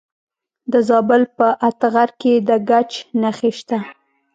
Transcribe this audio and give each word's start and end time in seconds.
د 0.71 0.73
زابل 0.87 1.23
په 1.37 1.47
اتغر 1.69 2.09
کې 2.21 2.33
د 2.47 2.49
ګچ 2.69 2.91
نښې 3.21 3.51
شته. 3.59 3.79